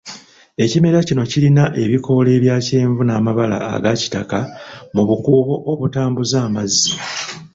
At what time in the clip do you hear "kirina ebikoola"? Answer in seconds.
1.31-2.29